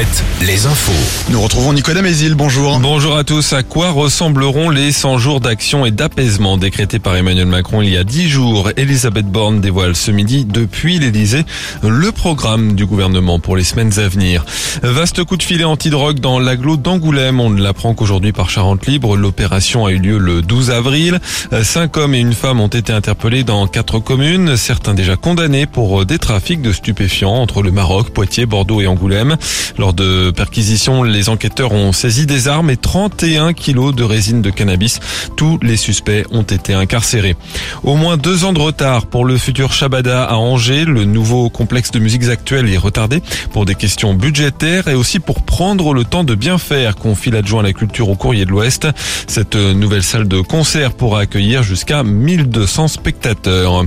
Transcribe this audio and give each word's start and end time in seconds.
Alouette, 0.00 0.29
les 0.46 0.64
infos. 0.64 0.92
Nous 1.30 1.40
retrouvons 1.40 1.74
Nicolas 1.74 2.00
Mézil, 2.00 2.34
bonjour. 2.34 2.78
Bonjour 2.80 3.16
à 3.16 3.24
tous. 3.24 3.52
À 3.52 3.62
quoi 3.62 3.90
ressembleront 3.90 4.70
les 4.70 4.90
100 4.90 5.18
jours 5.18 5.40
d'action 5.40 5.84
et 5.84 5.90
d'apaisement 5.90 6.56
décrétés 6.56 6.98
par 6.98 7.14
Emmanuel 7.14 7.46
Macron 7.46 7.82
il 7.82 7.90
y 7.90 7.96
a 7.98 8.04
10 8.04 8.28
jours? 8.28 8.70
Elisabeth 8.76 9.26
Borne 9.26 9.60
dévoile 9.60 9.94
ce 9.94 10.10
midi 10.10 10.46
depuis 10.46 10.98
l'Elysée 10.98 11.44
le 11.82 12.10
programme 12.10 12.74
du 12.74 12.86
gouvernement 12.86 13.38
pour 13.38 13.54
les 13.54 13.64
semaines 13.64 13.98
à 13.98 14.08
venir. 14.08 14.46
Vaste 14.82 15.24
coup 15.24 15.36
de 15.36 15.42
filet 15.42 15.64
anti-drogue 15.64 16.20
dans 16.20 16.38
l'agglo 16.38 16.78
d'Angoulême. 16.78 17.38
On 17.38 17.50
ne 17.50 17.60
l'apprend 17.60 17.92
qu'aujourd'hui 17.92 18.32
par 18.32 18.48
Charente 18.48 18.86
Libre. 18.86 19.16
L'opération 19.16 19.84
a 19.84 19.92
eu 19.92 19.98
lieu 19.98 20.16
le 20.16 20.40
12 20.40 20.70
avril. 20.70 21.20
Cinq 21.62 21.98
hommes 21.98 22.14
et 22.14 22.20
une 22.20 22.34
femme 22.34 22.60
ont 22.60 22.68
été 22.68 22.92
interpellés 22.92 23.44
dans 23.44 23.66
quatre 23.66 23.98
communes, 23.98 24.56
certains 24.56 24.94
déjà 24.94 25.16
condamnés 25.16 25.66
pour 25.66 26.06
des 26.06 26.18
trafics 26.18 26.62
de 26.62 26.72
stupéfiants 26.72 27.34
entre 27.34 27.62
le 27.62 27.72
Maroc, 27.72 28.10
Poitiers, 28.10 28.46
Bordeaux 28.46 28.80
et 28.80 28.86
Angoulême. 28.86 29.36
Lors 29.76 29.92
de 29.92 30.29
perquisitions, 30.30 31.02
les 31.02 31.28
enquêteurs 31.28 31.72
ont 31.72 31.92
saisi 31.92 32.26
des 32.26 32.48
armes 32.48 32.70
et 32.70 32.76
31 32.76 33.52
kilos 33.52 33.94
de 33.94 34.04
résine 34.04 34.42
de 34.42 34.50
cannabis. 34.50 35.00
Tous 35.36 35.58
les 35.62 35.76
suspects 35.76 36.24
ont 36.30 36.42
été 36.42 36.74
incarcérés. 36.74 37.36
Au 37.82 37.96
moins 37.96 38.16
deux 38.16 38.44
ans 38.44 38.52
de 38.52 38.60
retard 38.60 39.06
pour 39.06 39.24
le 39.24 39.36
futur 39.36 39.72
Shabada 39.72 40.24
à 40.24 40.36
Angers. 40.36 40.84
Le 40.84 41.04
nouveau 41.04 41.50
complexe 41.50 41.90
de 41.90 41.98
musiques 41.98 42.28
actuelles 42.28 42.72
est 42.72 42.76
retardé 42.76 43.22
pour 43.52 43.64
des 43.64 43.74
questions 43.74 44.14
budgétaires 44.14 44.88
et 44.88 44.94
aussi 44.94 45.20
pour 45.20 45.42
prendre 45.42 45.94
le 45.94 46.04
temps 46.04 46.24
de 46.24 46.34
bien 46.34 46.58
faire, 46.58 46.96
confie 46.96 47.30
l'adjoint 47.30 47.60
à 47.60 47.64
la 47.64 47.72
culture 47.72 48.08
au 48.08 48.14
courrier 48.14 48.44
de 48.44 48.50
l'Ouest. 48.50 48.88
Cette 49.26 49.56
nouvelle 49.56 50.02
salle 50.02 50.28
de 50.28 50.40
concert 50.40 50.92
pourra 50.92 51.20
accueillir 51.20 51.62
jusqu'à 51.62 52.02
1200 52.02 52.88
spectateurs. 52.88 53.84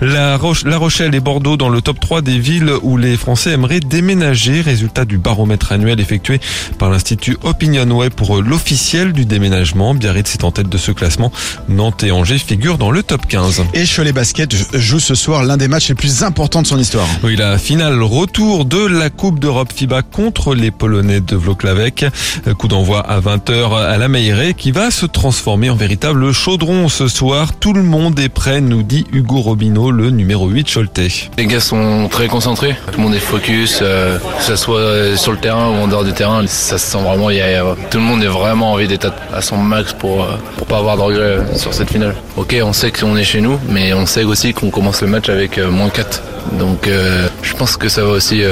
La, 0.00 0.38
la 0.64 0.78
Rochelle 0.78 1.14
et 1.14 1.20
Bordeaux 1.20 1.56
dans 1.56 1.68
le 1.68 1.80
top 1.80 2.00
3 2.00 2.22
des 2.22 2.38
villes 2.38 2.72
où 2.82 2.96
les 2.96 3.16
Français 3.16 3.52
aimeraient 3.52 3.80
déménager. 3.80 4.60
Résultat 4.60 5.04
du 5.04 5.18
baromètre 5.18 5.72
annuel 5.72 5.85
effectué 5.94 6.40
par 6.78 6.90
l'Institut 6.90 7.36
Opinionway 7.42 8.10
pour 8.10 8.42
l'officiel 8.42 9.12
du 9.12 9.24
déménagement. 9.24 9.94
Biarritz 9.94 10.34
est 10.34 10.44
en 10.44 10.50
tête 10.50 10.68
de 10.68 10.78
ce 10.78 10.92
classement. 10.92 11.32
Nantes 11.68 12.02
et 12.02 12.10
Angers 12.10 12.38
figurent 12.38 12.78
dans 12.78 12.90
le 12.90 13.02
top 13.02 13.26
15. 13.26 13.64
Et 13.74 13.84
Cholet 13.86 14.12
Basket 14.12 14.54
joue 14.74 15.00
ce 15.00 15.14
soir 15.14 15.44
l'un 15.44 15.56
des 15.56 15.68
matchs 15.68 15.88
les 15.88 15.94
plus 15.94 16.22
importants 16.22 16.62
de 16.62 16.66
son 16.66 16.78
histoire. 16.78 17.06
Oui, 17.22 17.36
la 17.36 17.58
finale 17.58 18.02
retour 18.02 18.64
de 18.64 18.84
la 18.86 19.10
Coupe 19.10 19.38
d'Europe 19.38 19.72
FIBA 19.72 20.02
contre 20.02 20.54
les 20.54 20.70
Polonais 20.70 21.20
de 21.20 21.36
Vloklavek. 21.36 22.06
Coup 22.58 22.68
d'envoi 22.68 23.00
à 23.00 23.20
20h 23.20 23.76
à 23.76 23.96
la 23.98 24.08
Meilleray 24.08 24.54
qui 24.54 24.72
va 24.72 24.90
se 24.90 25.06
transformer 25.06 25.70
en 25.70 25.76
véritable 25.76 26.32
chaudron 26.32 26.88
ce 26.88 27.08
soir. 27.08 27.54
Tout 27.58 27.72
le 27.72 27.82
monde 27.82 28.18
est 28.18 28.28
prêt, 28.28 28.60
nous 28.60 28.82
dit 28.82 29.06
Hugo 29.12 29.40
Robineau, 29.40 29.90
le 29.90 30.10
numéro 30.10 30.48
8 30.48 30.72
Choletais. 30.72 31.08
Les 31.38 31.46
gars 31.46 31.60
sont 31.60 32.08
très 32.10 32.28
concentrés. 32.28 32.76
Tout 32.92 32.98
le 32.98 33.04
monde 33.04 33.14
est 33.14 33.20
focus, 33.20 33.80
euh, 33.82 34.18
que 34.18 34.44
ce 34.44 34.56
soit 34.56 35.16
sur 35.16 35.32
le 35.32 35.38
terrain 35.38 35.68
dehors 35.86 36.04
du 36.04 36.12
terrain. 36.12 36.46
Ça 36.46 36.78
se 36.78 36.86
sent 36.92 37.02
vraiment. 37.02 37.30
Y 37.30 37.40
a, 37.40 37.62
tout 37.90 37.98
le 37.98 38.04
monde 38.04 38.22
est 38.22 38.28
vraiment 38.28 38.72
envie 38.72 38.88
d'être 38.88 39.12
à 39.32 39.42
son 39.42 39.56
max 39.58 39.92
pour 39.92 40.22
euh, 40.22 40.36
pour 40.56 40.66
pas 40.66 40.78
avoir 40.78 40.96
de 40.96 41.02
regrets 41.02 41.38
sur 41.56 41.72
cette 41.74 41.90
finale. 41.90 42.14
Ok, 42.36 42.56
on 42.62 42.72
sait 42.72 42.90
qu'on 42.90 43.16
est 43.16 43.24
chez 43.24 43.40
nous, 43.40 43.58
mais 43.68 43.92
on 43.92 44.06
sait 44.06 44.24
aussi 44.24 44.52
qu'on 44.54 44.70
commence 44.70 45.02
le 45.02 45.08
match 45.08 45.28
avec 45.28 45.58
euh, 45.58 45.70
moins 45.70 45.90
4. 45.90 46.22
Donc 46.58 46.88
je 47.42 47.54
pense 47.54 47.76
que 47.76 47.88
ça 47.88 48.04
va 48.04 48.10
aussi 48.10 48.42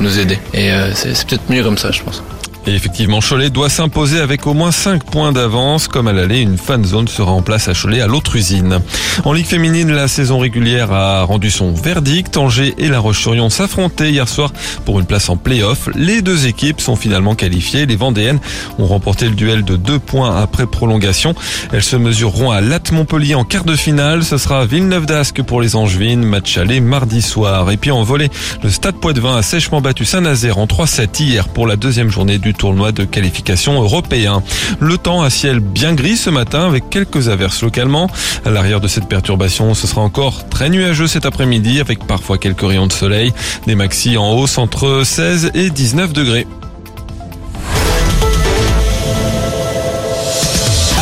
nous 0.00 0.18
aider. 0.18 0.36
Et 0.52 0.68
c'est 0.94 1.24
peut-être 1.26 1.48
mieux 1.48 1.62
comme 1.62 1.78
ça, 1.78 1.92
je 1.92 2.02
pense. 2.02 2.20
Et 2.68 2.74
effectivement, 2.74 3.20
Cholet 3.20 3.48
doit 3.48 3.68
s'imposer 3.68 4.18
avec 4.18 4.44
au 4.48 4.52
moins 4.52 4.72
5 4.72 5.04
points 5.04 5.30
d'avance. 5.30 5.86
Comme 5.86 6.08
à 6.08 6.12
l'aller, 6.12 6.40
une 6.40 6.58
fan 6.58 6.84
zone 6.84 7.06
sera 7.06 7.30
en 7.30 7.40
place 7.40 7.68
à 7.68 7.74
Cholet 7.74 8.00
à 8.00 8.08
l'autre 8.08 8.34
usine. 8.34 8.80
En 9.24 9.32
Ligue 9.32 9.46
féminine, 9.46 9.92
la 9.92 10.08
saison 10.08 10.40
régulière 10.40 10.92
a 10.92 11.22
rendu 11.22 11.52
son 11.52 11.72
verdict. 11.72 12.36
Angers 12.36 12.74
et 12.78 12.88
La 12.88 12.98
Roche-sur-Yon 12.98 13.50
s'affrontaient 13.50 14.10
hier 14.10 14.28
soir 14.28 14.52
pour 14.84 14.98
une 14.98 15.06
place 15.06 15.28
en 15.28 15.36
play-off. 15.36 15.88
Les 15.94 16.22
deux 16.22 16.48
équipes 16.48 16.80
sont 16.80 16.96
finalement 16.96 17.36
qualifiées. 17.36 17.86
Les 17.86 17.94
Vendéennes 17.94 18.40
ont 18.80 18.86
remporté 18.86 19.28
le 19.28 19.36
duel 19.36 19.64
de 19.64 19.76
2 19.76 20.00
points 20.00 20.36
après 20.36 20.66
prolongation. 20.66 21.36
Elles 21.72 21.84
se 21.84 21.94
mesureront 21.94 22.50
à 22.50 22.60
Latte 22.60 22.90
Montpellier 22.90 23.36
en 23.36 23.44
quart 23.44 23.64
de 23.64 23.76
finale. 23.76 24.24
Ce 24.24 24.38
sera 24.38 24.66
Villeneuve 24.66 25.06
d'Ascq 25.06 25.40
pour 25.42 25.60
les 25.60 25.76
Angevines. 25.76 26.24
Match 26.24 26.58
aller 26.58 26.80
mardi 26.80 27.22
soir. 27.22 27.70
Et 27.70 27.76
puis 27.76 27.92
en 27.92 28.02
volée, 28.02 28.28
le 28.64 28.70
Stade 28.70 28.96
Poitvin 28.96 29.36
a 29.36 29.42
sèchement 29.42 29.80
battu 29.80 30.04
Saint-Nazaire 30.04 30.58
en 30.58 30.66
3-7 30.66 31.22
hier 31.22 31.48
pour 31.48 31.68
la 31.68 31.76
deuxième 31.76 32.10
journée 32.10 32.38
du 32.38 32.55
tournoi 32.56 32.92
de 32.92 33.04
qualification 33.04 33.82
européen. 33.82 34.42
Le 34.80 34.98
temps 34.98 35.22
à 35.22 35.30
ciel 35.30 35.60
bien 35.60 35.94
gris 35.94 36.16
ce 36.16 36.30
matin 36.30 36.66
avec 36.66 36.90
quelques 36.90 37.28
averses 37.28 37.62
localement. 37.62 38.08
À 38.44 38.50
l'arrière 38.50 38.80
de 38.80 38.88
cette 38.88 39.08
perturbation, 39.08 39.74
ce 39.74 39.86
sera 39.86 40.00
encore 40.00 40.48
très 40.48 40.70
nuageux 40.70 41.06
cet 41.06 41.26
après-midi 41.26 41.80
avec 41.80 42.04
parfois 42.06 42.38
quelques 42.38 42.62
rayons 42.62 42.86
de 42.86 42.92
soleil. 42.92 43.32
Des 43.66 43.74
maxis 43.74 44.16
en 44.16 44.32
hausse 44.32 44.58
entre 44.58 45.02
16 45.04 45.52
et 45.54 45.70
19 45.70 46.12
degrés. 46.12 46.46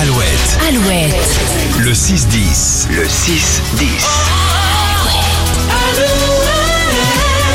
Alouette. 0.01 0.59
Alouette. 0.69 1.15
Le 1.81 1.93
6-10. 1.93 2.89
Le 2.91 3.05
6-10. 3.05 4.45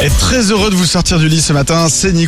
Et 0.02 0.10
très 0.10 0.50
heureux 0.52 0.70
de 0.70 0.76
vous 0.76 0.86
sortir 0.86 1.20
du 1.20 1.28
lit 1.28 1.42
ce 1.42 1.52
matin, 1.52 1.88
c'est 1.90 2.14
Nico. 2.14 2.28